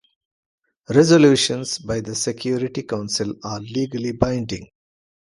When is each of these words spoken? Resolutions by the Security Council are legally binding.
Resolutions 0.89 1.77
by 1.77 2.01
the 2.01 2.15
Security 2.15 2.81
Council 2.81 3.35
are 3.43 3.59
legally 3.59 4.13
binding. 4.13 4.67